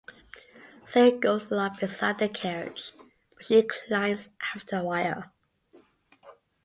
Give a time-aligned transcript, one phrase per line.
[0.87, 2.91] Sade goes along beside the carriage,
[3.37, 5.25] but she climbs after a while.